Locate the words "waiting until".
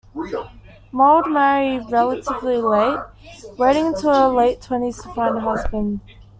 3.55-4.11